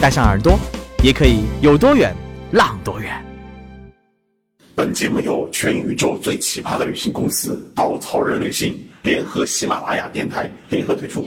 [0.00, 0.58] 带上耳朵。
[1.02, 2.14] 也可以有多远，
[2.50, 3.10] 浪多远。
[4.74, 11.26] 本节目由全宇宙最奇葩的旅行公司稻草人旅行联合喜马拉雅电台联合推出。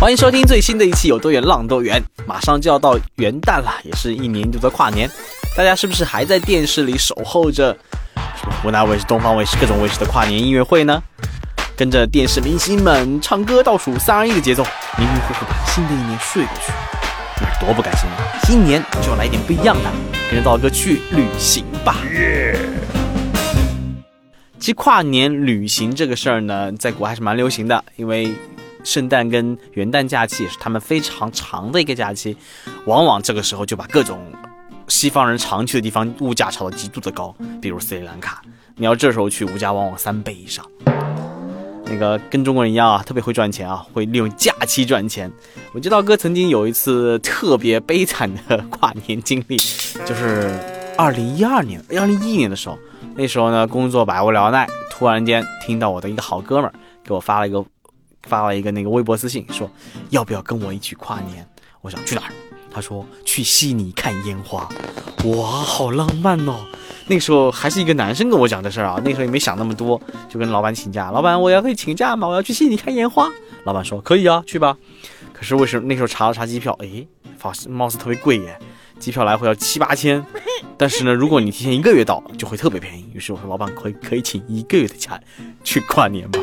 [0.00, 2.02] 欢迎收听最新的一期《有多远浪多远》。
[2.26, 5.08] 马上就要到元旦了，也是一年一度的跨年，
[5.56, 7.72] 大家是不是还在电视里守候着
[8.34, 11.00] 什么湖南卫视、东方卫视各种卫视的跨年音乐会呢？
[11.76, 14.64] 跟着电视明星们唱歌倒数三二一的节奏，
[14.98, 16.72] 迷迷糊糊把新的一年睡过去。
[17.60, 18.08] 多不甘心！
[18.44, 19.90] 新年就要来点不一样的，
[20.30, 21.96] 跟着道哥去旅行吧。
[22.12, 22.58] 耶
[24.58, 28.32] 其实跨年旅行这个事儿呢，在国还是蛮流行的，因为
[28.82, 32.36] 圣诞跟元旦假期也是他们非常长的一个假期，
[32.86, 34.18] 往往这个时候就把各种
[34.88, 38.42] 西方人常去的地方物价炒到极度的高，比如斯里兰卡，
[38.76, 40.64] 你要这时候去，物价往往三倍以上。
[41.88, 45.30] 那个跟中国人一样啊，特别会赚钱啊，会利用假期赚钱。
[45.72, 49.56] 我知道哥曾经有一次特别悲惨的跨年经历，
[50.04, 50.58] 就是
[50.96, 52.78] 二零一二年、二零一一年的时候，
[53.14, 56.72] 那时候呢工作百无聊赖，突然间听到我的一个好哥们儿
[57.04, 57.64] 给我发了一个
[58.24, 59.70] 发了一个那个微博私信，说
[60.10, 61.46] 要不要跟我一起跨年？
[61.82, 62.32] 我想去哪儿？
[62.70, 64.68] 他说去悉尼看烟花。
[65.24, 66.66] 哇，好浪漫哦！
[67.08, 71.10] 那时候还是一个男生跟我讲这事儿啊，那时候也没想那么多，就跟老板请假。
[71.10, 72.26] 老板，我要可以请假吗？
[72.26, 73.28] 我要去悉尼看烟花。
[73.64, 74.76] 老板说可以啊，去吧。
[75.32, 77.06] 可是为什么那时候查了查机票，哎，
[77.38, 78.58] 发貌似特别贵耶，
[78.98, 80.24] 机票来回要七八千。
[80.78, 83.08] 但是呢，如果你提前一个月到，就会特别便宜。
[83.14, 85.20] 于是我说，老板可以可以请一个月的假
[85.62, 86.40] 去跨年吧。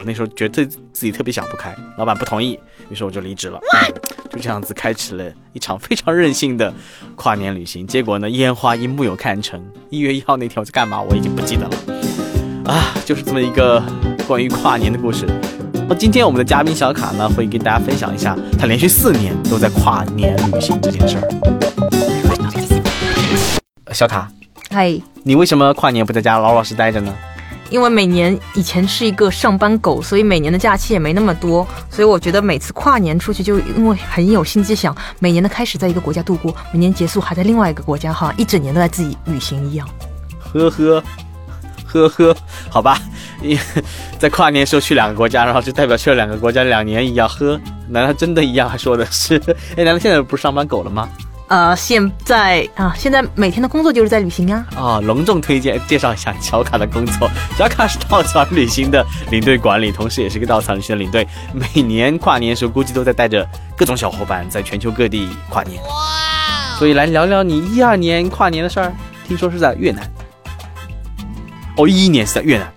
[0.00, 3.60] 我那时候觉得自己特别想不开，老板不同意，于是我就离职了。
[4.30, 6.72] 就这样子开启了一场非常任性的
[7.16, 7.86] 跨年旅行。
[7.86, 9.62] 结果呢，烟花一木有看成。
[9.90, 11.00] 一月一号那天我在干嘛？
[11.00, 11.70] 我已经不记得了。
[12.66, 13.82] 啊，就是这么一个
[14.26, 15.26] 关于跨年的故事。
[15.88, 21.28] 那今天我们的嘉宾小卡呢，会跟大家分享一下他连续四年都在跨年旅行这件事儿。
[23.94, 24.30] 小卡，
[24.70, 27.14] 嗨，你为什么跨年不在家老老实待着呢？
[27.70, 39.88] 因为每年以前是一个上班狗，所以每年的假期也没那么多，所以我觉得每次跨年出去就因为很有心机，想每年的开始在一个国家度过，每年结束还在另外一个国家，哈，一整年都在自己旅行一样。
[40.40, 41.02] 呵呵，
[41.86, 42.36] 呵呵，
[42.70, 42.98] 好吧，
[44.18, 47.28] 在跨年时候去两个国家，然后就代表去了两个国家两年一样。
[47.28, 48.68] 呵，难道真的一样？
[48.68, 49.36] 还说的是，
[49.76, 51.08] 哎，难道现在不是上班狗了吗？
[51.48, 54.66] 呃，现在啊，现在每天的工作就是在旅行啊。
[54.76, 57.30] 啊，隆重推荐介绍一下小卡的工作。
[57.56, 61.26] 小卡是稻草旅行的领队管理，同时也是个稻草旅行的领队。
[61.54, 65.82] 每年跨年时候，估计都在带着各种小伙伴在全球各地跨年。
[65.84, 66.76] 哇！
[66.78, 68.92] 所以来聊聊你一二年跨年的事儿。
[69.26, 70.06] 听说是在越南。
[71.78, 72.72] 哦，一一年是在越南。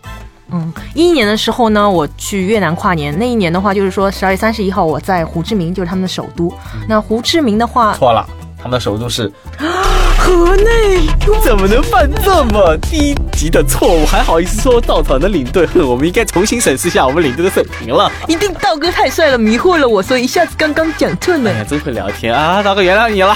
[0.53, 3.13] 嗯，一一年的时候呢，我去越南跨年。
[3.19, 6.53] 那一年的话，就是说十二月三十一号，我在胡志明，就是他们的首都。
[6.87, 8.25] 那胡志明的话，错了。
[8.61, 9.31] 他们的首都是
[10.21, 11.07] 河内，
[11.43, 14.05] 怎么能犯这么低级的错误？
[14.05, 15.65] 还好意思说稻草的领队？
[15.65, 18.11] 哼，我们应该重新审视一下我们领队的水平了。
[18.27, 21.49] 一定道哥太帅了，迷惑了我，所以一下子刚刚讲错了。
[21.49, 22.61] 哎呀，真会聊天啊！
[22.61, 23.35] 道哥原谅你了。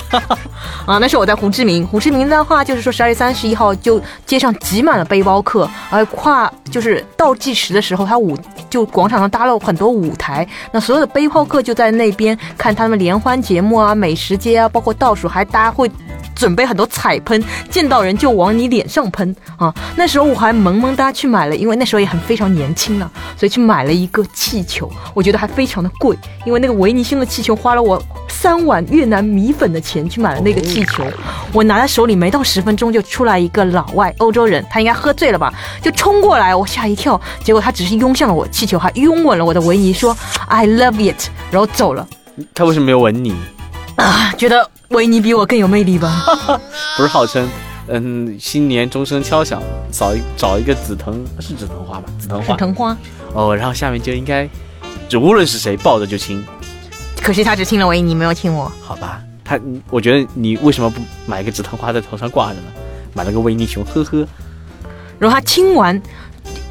[0.85, 1.85] 啊，那是我在胡志明。
[1.85, 8.37] 胡志明的话，就是说十二月三十一号就街上挤满了背包客，而跨就是倒计时的时候，他舞
[8.69, 15.25] 就广场上搭了很多舞台，那所有的背包客就在那边看他们联欢节目啊、美食街啊，包括倒数。
[15.27, 15.89] 还大会
[16.35, 19.73] 准备很多彩喷，见到人就往你脸上喷啊！
[19.95, 31.05] 那时候我还萌萌哒去买了，因为那时候也很非常年轻了，所以去买了一个气球，我觉得还非常的贵，因为那个维尼星的气球花了我三碗越南米粉的钱去买了那个气球。
[31.53, 40.15] 我拿在手里没到十分钟就出来一个老外欧洲人，他应该喝醉了吧，就冲过来，我吓一跳，结果他只是拥向了我气球，还拥吻了我的维尼，说
[40.47, 42.05] I love it，然后走了。
[42.53, 43.33] 他为什么没有吻你？
[43.95, 46.23] 啊，觉得维尼比我更有魅力吧？
[46.95, 47.47] 不是号称，
[47.87, 49.61] 嗯，新年钟声敲响，
[49.91, 52.03] 找一找一个紫藤，是紫藤花吧？
[52.19, 52.97] 紫藤花，紫藤花。
[53.33, 54.47] 哦，然后下面就应该，
[55.09, 56.43] 就无论是谁抱着就亲。
[57.21, 58.71] 可惜他只亲了维尼，没有亲我。
[58.81, 59.59] 好吧，他，
[59.89, 62.67] 我觉得你为什么不买一个紫藤花在头上挂着呢？
[63.13, 64.25] 买了个维尼熊，呵呵。
[65.17, 65.99] 然后他亲完，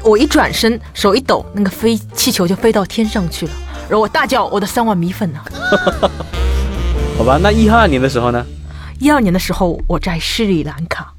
[0.03, 3.51] 我一转身，手一抖，那个飞气球就飞到天上去了。
[3.89, 5.39] 然后我大叫：“我的三碗米粉呢？”
[7.17, 8.45] 好吧，那一二年的时候呢，
[8.99, 11.13] 一二年的时候，我在斯里兰卡，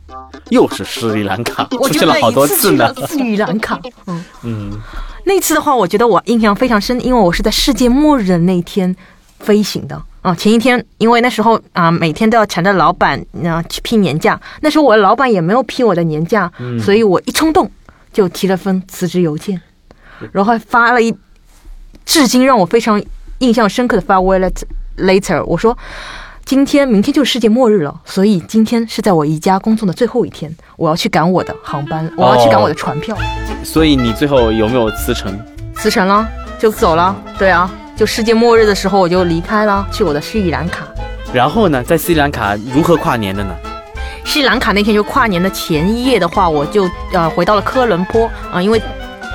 [0.51, 3.07] 又是斯里兰卡，出现了好多次呢了。
[3.07, 3.81] 斯里兰卡。
[4.07, 4.79] 嗯，嗯，
[5.25, 8.95] 那次的话，我觉得我印象非常深，因为我是在世界末日的那天
[9.41, 10.01] 飞行的。
[10.23, 14.41] 啊，前一天，因为那时候啊，每天都要缠着老板啊去批年假。
[14.61, 16.51] 那时候我的老板也没有批我的年假，
[16.81, 17.71] 所以我一冲动
[18.13, 19.61] 就提了封辞职邮件，
[20.33, 21.15] 然后还发了一
[22.05, 23.03] 至今让我非常
[23.39, 24.63] 印象深刻的 farewell let-
[24.97, 25.43] later。
[25.45, 25.77] 我说，
[26.45, 33.17] 今天、明天就是世界末日了，所以今天是在我宜家工作的最后一天，我要去赶我的航班，我要去赶我的船票。
[33.65, 35.39] 所以你最后有没有辞呈？
[35.75, 36.27] 辞呈了，
[36.59, 37.15] 就走了。
[37.39, 40.87] 对啊，就世界末日的时候我就离开了，去我的斯里兰卡。
[41.33, 43.55] 然后呢，在斯里兰卡如何跨年的呢？
[44.25, 48.81] 斯里兰卡那天就跨年的前一夜的话，我就呃回到了科伦坡啊、因为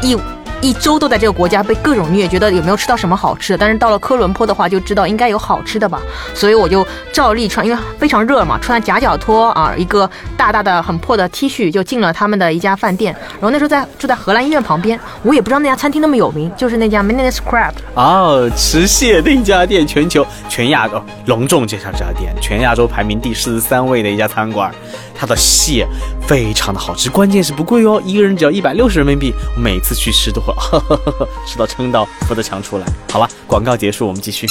[0.02, 0.16] 一
[0.62, 3.58] 一周都在这个国家被各种虐，觉得有没有吃到什么好吃的。
[3.58, 6.00] 但是到了科伦坡的话，就知道应该有好吃的吧，
[6.36, 13.12] 所以我就照例穿，因为非常热嘛，穿夹脚拖啊，一个大大的很破的 T 恤就进了他们的一家饭店。
[13.34, 17.72] 然后那时候在住在荷兰医院旁边，我也不知道那家餐厅那么有名，就是那家 Menes Crab。
[17.96, 24.72] 哦，吃蟹的一家店，全球全亚洲隆重介绍这家店，全亚洲排名第四十三位的一家餐馆，
[25.16, 25.88] 它的蟹
[26.28, 30.51] 非常的好吃，关键是不贵哦，一个人只要一百六十人民币，我每次去吃都会
[31.48, 32.86] 吃到撑到扶着墙出来。
[33.12, 34.48] 好吧，广告结束，我们继续。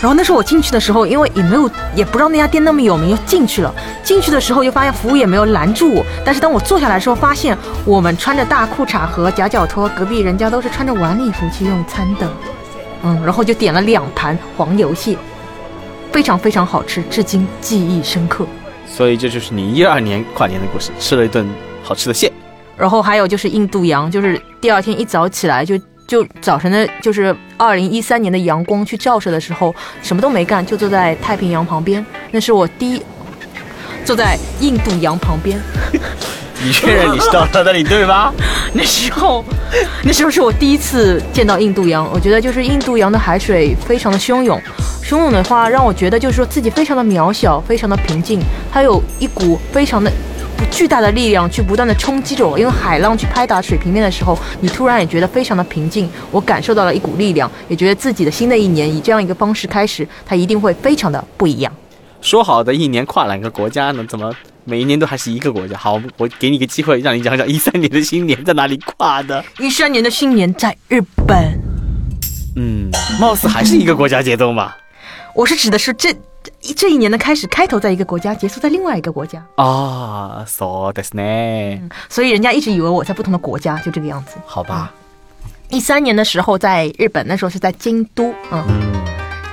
[0.00, 3.74] 然后那时候我进去的时候，因为也没有也不知道那家店那么有名，就进去了。
[4.02, 12.28] 进去的时候就发现服务也没有拦住我，但是当我坐下来的时候，发现我们穿着大裤衩和夹脚拖，隔壁人家都是穿着晚礼服去用餐的。
[13.02, 15.16] 嗯，然后就点了两盘黄油蟹，
[16.12, 18.46] 非常非常好吃，至今记忆深刻。
[18.86, 21.48] 所以这就是你一二年跨年的故事，吃了一顿
[21.82, 22.30] 好吃的蟹。
[22.76, 32.04] 然后还有就是印度洋，就是第二天一早起来就就早晨的，就是二零一三年的阳光去照射的时候，什么都没干，就坐在太平洋旁边。
[32.30, 33.02] 那是我第一
[34.04, 35.58] 坐在印度洋旁边，
[36.62, 38.32] 你确认你是到了那里对吧？
[38.72, 39.44] 那时候
[40.04, 44.60] 那时候是我第一次见到印度洋，我觉得就是印度洋的海水非常的汹涌。
[45.02, 48.40] 汹涌的话，让我觉得就是说自己非常的渺小，非常的平静，
[48.72, 50.10] 它有一股非常的
[50.70, 56.08] 巨大的力量去不断的冲击着我，因为海浪去拍打水平面的时候，你突然也觉得非常的平静。
[56.30, 61.72] 我感受到了一股力量，也觉得自己的新的一年以这样一个方式开始，它一定会非常的不一样。
[62.20, 64.04] 说好的一年跨两个国家呢？
[64.08, 64.32] 怎么
[64.64, 65.76] 每一年都还是一个国家？
[65.76, 69.44] 好，我给你个机会，让你讲讲一三年的新年在哪里跨的？
[69.58, 71.60] 一三年的新年在日本，
[72.56, 74.74] 嗯，貌似还是一个国家节奏嘛。
[75.34, 76.12] 我是指的是这
[76.75, 81.81] 这一年的开始，开头在一个国家，结束在另外一个国家，啊，so ですね。
[82.09, 84.37] 所以人家一直以为我在不同的国家，就这个样子。
[84.45, 84.91] 好吧，
[85.69, 88.93] 一三年的时候在日本，那时候是在京都，嗯，嗯，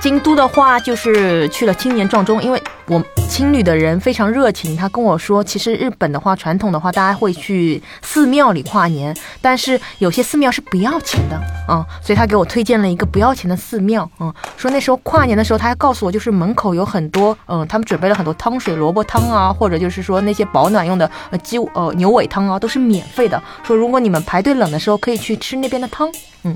[0.01, 26.54] 京都的话就是去了青年撞钟，因为 我青旅的人非常热情，他跟我说，其实日本的话，传统的话，大家会去寺庙里跨年，但是有些寺庙是不要钱的，嗯，所以他给我推荐了一个不要钱的寺庙，嗯，说那时候跨年的时候，他还告诉我，就是门口有很多，嗯，他们准备了很多汤水、萝卜汤啊，或者就是说那些保暖用的呃鸡呃牛尾汤啊，都是免费的，说如果你们排队冷的时候，可以去吃那边的汤，嗯。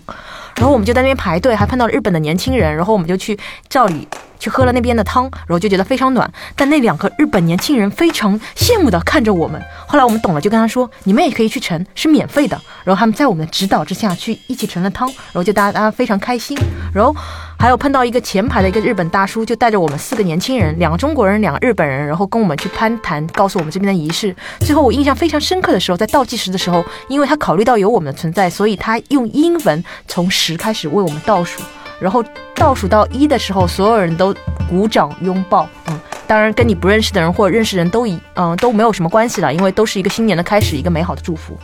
[0.57, 3.39] 然后我们就在那边排队，还碰到了日本的年轻人，然后我们就去
[3.69, 4.09] 照理
[4.39, 6.31] 去喝了那边的汤，然后就觉得非常暖。
[6.55, 9.61] 但那两个日本年轻人非常羡慕的看着我们。
[9.87, 16.57] 后来我们懂了，就跟他说：“你们也可以去盛，是免费的。”然后他们在我们的指导之下去一起盛了汤，然后就大家大家非常开心。
[16.93, 17.15] 然后
[17.59, 24.35] 还有碰到一个前排的一个日本大叔，就带着我们四个年轻人，两个中国人，两个日本人，然后跟我们去攀谈，告诉我们这边的仪式。
[24.61, 31.63] 最后我印象非常深刻的时候，在倒计时的时候，因为他考虑到有我们的存在，所以他用英文从十开始为我们倒数，
[32.01, 32.23] 然后
[32.55, 34.35] 倒数到一的时候，所有人都
[34.69, 35.69] 鼓掌拥抱。
[35.89, 41.57] 嗯，当然跟你不认识的人或者认识人都一嗯都没有什么关系了，因为都是一个新年的开始，一个美好的祝福。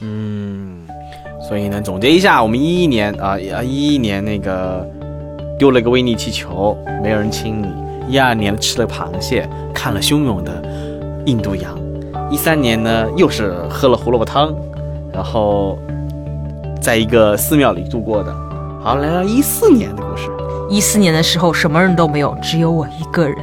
[0.00, 0.86] 嗯，
[1.48, 4.86] 所以呢，总结一下，我们一一年啊，一一年那个
[5.58, 7.68] 丢了个威尼气球，没有人亲你；
[8.08, 10.62] 一二年吃了螃蟹，看了汹涌的
[11.24, 11.72] 印度洋；
[12.30, 14.54] 一三年呢，又是喝了胡萝卜汤，
[15.12, 15.78] 然后
[16.82, 18.43] 在一个寺庙里度过的。
[18.84, 20.30] 好，来到一四年的故事。
[20.68, 23.38] 一四年的时候，什么人都没有，只有我一个人。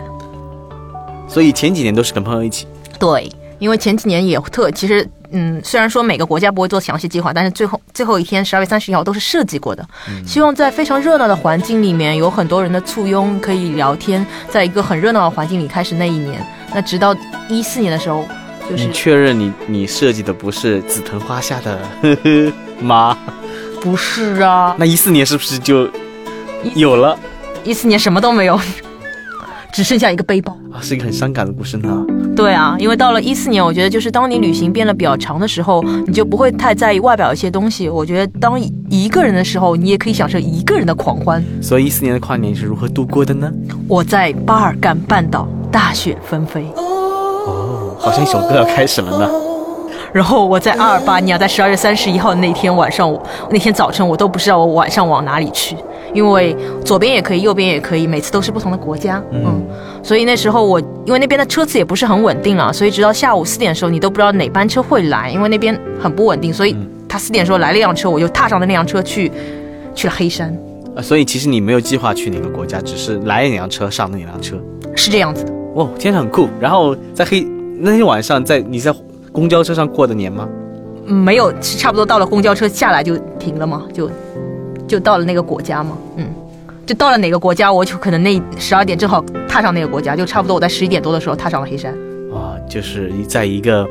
[1.28, 2.68] 所以前几年都是跟朋友一起。
[3.00, 9.84] 对，因为前几年也特，其实嗯，虽然说每个国家不会做详细计划，但是最后最后一天十二月三十一号都是设计过的。
[10.28, 16.40] 希望在非常热闹的环境里面，有很多人的簇拥，可以聊天，在一个很热闹的环境里开始那一年。
[16.72, 17.16] 那直到
[17.50, 18.24] 一四年的时候，
[18.70, 23.18] 就是你确认你你设计的不是紫藤花下的呵 呵吗？
[23.82, 24.76] 不是啊？
[24.78, 25.90] 那一四年是不是就
[26.76, 27.18] 有了？
[27.64, 28.60] 一四年什么都没有，
[29.74, 30.56] 只剩下一个背包。
[30.72, 32.06] 啊，是一个很伤感的故事呢。
[32.36, 37.90] 对啊，因为到了一四年，我觉得就是当你旅行变得比较长的时候，你就不会太在意外表一些东西。
[37.90, 38.60] 我觉得当
[38.90, 41.44] 一个人的时候，你也可以享受一个人的狂欢。
[41.62, 43.52] 所以一四年的跨年是如何度过的呢？
[43.88, 46.66] 我在巴尔干半岛，大雪纷飞。
[46.76, 49.30] 哦，好像一首歌要开始了呢。
[50.14, 53.18] 然后我在阿尔巴尼亚，在十二月三十一号那天晚上，
[53.50, 55.76] 那天早晨我都不知道我晚上往哪里去，
[56.14, 59.24] 因为左边也可以，右边也可以，每次都是不同的国家。
[59.32, 59.66] 嗯，
[60.04, 66.54] 所以那时候我因为那边的车次也不是很稳定了，所以直到下午四点的时候，你都不知道哪班车会来，因为那边很不稳定。
[66.54, 66.76] 所以
[67.08, 69.32] 他四点时候来了一辆车，我就踏上了那辆车去
[69.96, 70.54] 去了黑山。
[70.94, 74.58] 啊，所以其实你没有计划去哪个国家，只是来了那辆车，上了那辆车，
[74.94, 75.54] 是这样子的。
[75.76, 76.50] 哇，天很酷。
[76.60, 77.48] 然后在黑
[77.80, 78.94] 那天晚上，在你在。
[79.32, 80.48] 公交车上过的年吗？
[81.06, 84.10] 没有，差不多到了公交车下来就停了嘛，就
[84.88, 86.26] 就到了那个国家嘛，嗯，
[86.86, 91.92] 就到了哪个国家，我就可能那十二点正好踏上那个国家，就差不多我在十一点多的时候踏上了黑山。
[92.32, 93.86] 啊，就是在一个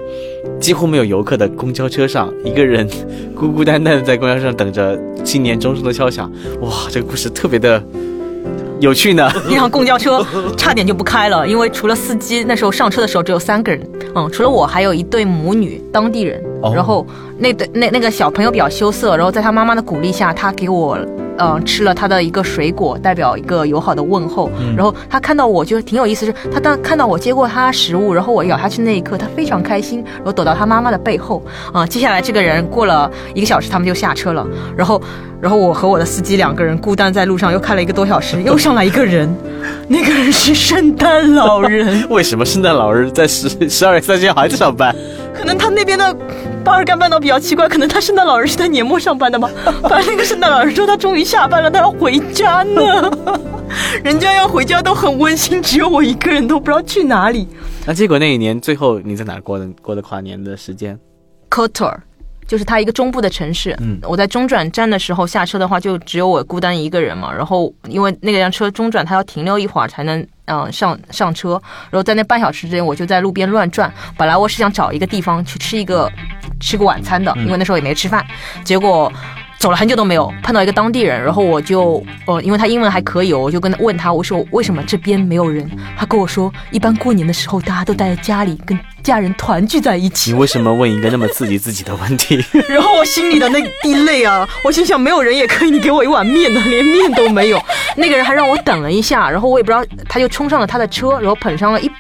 [0.59, 2.89] 几乎没有游客的公交车上，一个人
[3.35, 6.31] 孤孤单单的在公交车上等着新年钟声的敲响。
[6.61, 7.83] 哇，这个故事特别的。
[8.81, 10.25] 有趣呢， 那辆公交车
[10.57, 13.81] 差点就不开了，因为除了司机，那时候上车的时候只有三个人，
[14.15, 16.43] 嗯，除了我还有一对母女，当地人，
[16.75, 17.07] 然后
[17.39, 20.99] 那对那那个小朋友比较羞涩，然后在他妈妈的鼓励下，他给我。
[21.41, 24.51] 嗯，吃了他的一个水果，代表一个友好的问候。
[24.77, 31.43] 然后他看到我，就挺有意思，是他当看到我接过他食物，然后我咬下去那一刻，他非常开心，然后躲到他妈妈的背后。
[31.73, 34.47] 啊，接下来这个人过了一个小时，他们就下车了。
[34.77, 35.01] 然后，
[35.41, 39.29] 然后我和我的司机两个人孤单在路上，又开了一个多小时，又上来一个人，
[39.89, 42.05] 那个人是圣诞老人。
[42.11, 44.95] 为什么圣诞老人在十十二月三十一号还在上班？
[45.35, 46.17] 可能他那边的。
[46.63, 49.51] 巴尔干半岛比较奇怪，可能他圣诞老人是在年末上班的吧？
[49.89, 53.11] 反正那个圣诞老人说他终于下班了，他要回家呢。
[54.05, 57.49] 人家要回家都很温馨，只有我一个人都不知道去哪里。
[57.87, 60.99] 那结果那一年最后你在哪过的过的跨年的时间
[61.49, 62.03] k o t o r
[62.51, 63.77] 就是它一个中部的城市。
[63.79, 67.33] 嗯，我在中转站的时候下车的话，就只有我孤单一个人嘛。
[67.33, 71.51] 然后因为那辆车中转，它要停留一会儿才能嗯上上车。
[71.91, 73.89] 然后在那半小时之间，我就在路边乱转。
[74.17, 76.11] 本来我是想找一个地方去吃一个
[76.59, 78.27] 吃个晚餐的，因为那时候也没吃饭。
[78.65, 79.13] 结果。
[79.61, 85.71] 走了很久都没有碰到一个当地人，然后我就，呃，因为他英文还可以，我就跟他问他，我说为什么这边没有人？
[85.99, 90.33] 他跟我说，一般过年的时候大家都待在家里，跟家人团聚在一起。
[90.33, 92.43] 你为什么问一个那么刺激自己的问题？
[92.71, 97.63] 然后我心里的那滴泪啊，我心想没有人也可以，你给我一碗面呢，连面都没有。
[97.97, 101.91] 那个人还让我等了一下，然后我也不知道，他就冲上了他的车，然后捧上了一。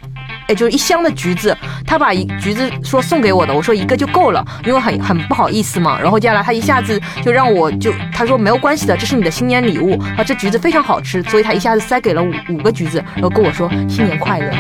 [0.51, 5.97] 哎，就是一箱的橘子，他把一橘子说送给我的，我说一个就够了，因为很很不好意思嘛。
[6.01, 14.51] 然后接下来他一下子就让我就他说没有关系的，这是你的新年礼物啊，这橘子非常好吃，所以他一下子塞给了五五个橘子，然后跟我说新年快乐。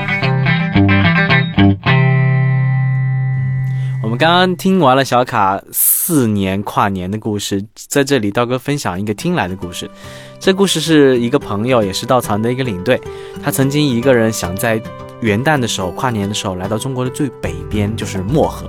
[4.00, 9.90] 我们刚刚听完了小卡四年跨年的故事，在这里道哥分享一个听来的故事。
[10.38, 13.00] 这故事是一个朋友，也是稻草人的一个领队，
[13.42, 14.80] 他曾经一个人想在。
[15.20, 18.66] 元旦的时候，跨年的时候，来到中国的最北边，就是漠河。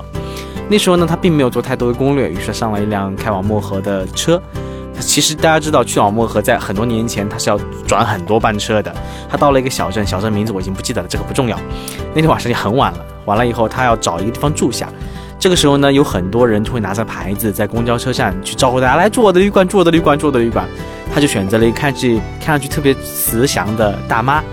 [0.70, 4.41] 那时候呢，他并没有做太多的攻略，于是上了一辆开往漠河的车。
[5.00, 8.93] 其实大家知道，去往漠河在很多年前，他是要转很多班车的。
[9.29, 11.58] 他到了一个小镇，小镇名字我已经不记得了，这个不重要。
[12.13, 14.88] 那天晚上也很晚了，完了以后，他要找一个地方住下。
[15.39, 20.67] 这个时候呢，有很多人就会拿着牌子在公交车站去招呼大家来住我的旅馆，住我的旅馆，住我的旅馆。
[21.13, 24.43] 他就选择了一个看去看上去特别慈祥的大妈。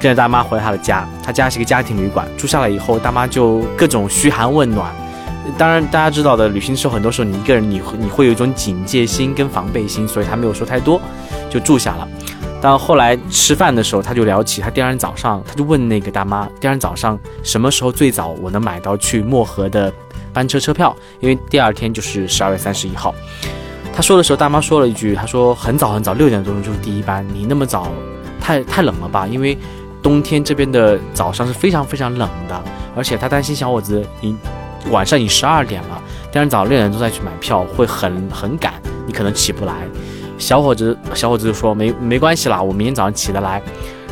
[0.00, 2.26] 跟着大妈回了他的家，他家是一个家庭旅馆。
[2.36, 4.94] 住下来以后，大妈就各种嘘寒问暖。
[5.56, 11.00] 当然，大家知道的，旅行的时候，很多时候你一个人，你你会有一种警戒心跟防备心，所以他没有说太多，
[11.48, 12.08] 就住下了。
[12.60, 19.92] 但后来吃饭的时候，他就聊起他第二天早上，他就问那个大妈，第二天早上什么时候最早我能买到去漠河的
[20.32, 20.94] 班车车票？
[21.20, 23.14] 因为第二天就是十二月三十一号。
[23.94, 27.88] 他说的时候，大妈说了一句，他说很早很早，六点钟就是第一班，你那么早，
[28.40, 29.28] 太太冷了吧？
[29.28, 29.56] 因为
[30.06, 32.62] 冬天这边的早上是非常非常冷的，
[32.94, 34.36] 而且他担心小伙子，你
[34.88, 39.74] 晚上已十二点了，第二天早上六点钟再去买票会很很赶，你可能起不来。
[40.38, 43.60] 小伙子小伙子就说没没关系啦，我明天早上起得来。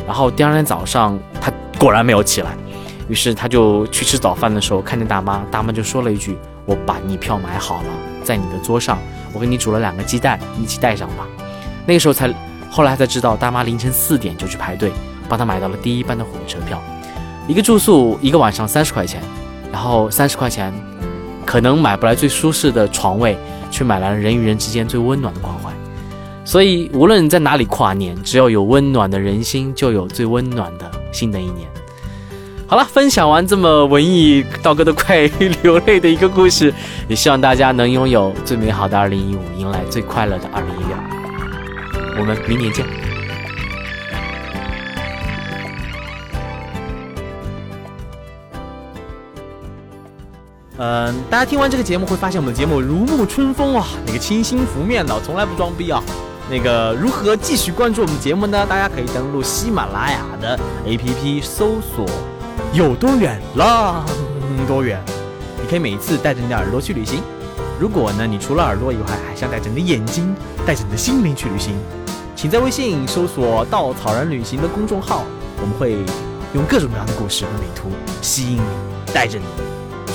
[0.05, 1.49] 然后第二天早上他
[1.79, 2.49] 果然没有起来，
[3.07, 6.37] 于是他就去吃早饭的时候看见大妈，大妈就说了一句
[6.67, 7.89] ：“我把你票买好了，
[8.21, 8.99] 在你的桌上，
[9.31, 11.25] 我给你煮了两个鸡蛋，一起带上吧。”
[11.87, 12.29] 那个时候才
[12.69, 14.91] 后来才知道，大妈凌晨四点就去排队。
[15.27, 16.81] 帮他买到了第一班的火车票，
[17.47, 19.21] 一个住宿一个晚上三十块钱，
[19.71, 20.73] 然后三十块钱
[21.45, 23.37] 可能买不来最舒适的床位，
[23.69, 25.71] 却买来了人与人之间最温暖的关怀。
[26.43, 31.67] 所以无论在哪里跨年，只要有温暖的人心，就有最温暖的新的一年。
[32.67, 35.27] 好了，分享完这么文艺，道哥都快
[35.63, 36.73] 流泪的一个故事，
[37.07, 42.19] 也希望大家能拥有最美好的2015，迎来最快乐的2016。
[42.19, 43.04] 我们明年见。
[50.77, 56.03] 嗯，大家听完这个节目会发现我们的节目如沐春风啊，那个清新拂面的，从来不装逼啊。
[56.49, 58.65] 那个如何继续关注我们节目呢？
[58.67, 62.05] 大家可以登录喜马拉雅的 APP 搜索。
[62.73, 63.41] 有多远？
[63.55, 64.05] 浪
[64.67, 65.01] 多远？
[65.61, 67.21] 你可以每一次带着你的耳朵去旅行。
[67.79, 70.35] 如果呢，你除了耳朵以外，还想带着你的眼睛，
[70.67, 71.73] 带着你的心灵去旅行，
[72.35, 75.23] 请在微信搜索“稻草人旅行”的公众号，
[75.61, 75.97] 我们会
[76.53, 77.89] 用各种各样的故事和旅途
[78.21, 79.45] 吸引你，带着你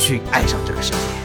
[0.00, 1.20] 去爱上这个世界。